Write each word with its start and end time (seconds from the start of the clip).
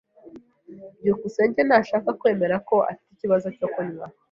byukusenge 0.99 1.61
ntashaka 1.67 2.09
kwemera 2.19 2.55
ko 2.69 2.75
afite 2.91 3.09
ikibazo 3.13 3.47
cyo 3.57 3.67
kunywa. 3.73 4.07